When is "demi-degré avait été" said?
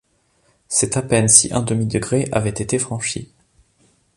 1.61-2.79